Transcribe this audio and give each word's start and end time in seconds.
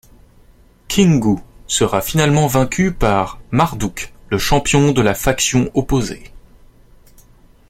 Kingu 0.87 1.37
sera 1.67 2.01
finalement 2.01 2.47
vaincu 2.47 2.91
par 2.91 3.39
Mardouk 3.51 4.11
le 4.31 4.39
champion 4.39 4.93
de 4.93 5.01
la 5.03 5.13
faction 5.13 5.69
opposée. 5.75 6.33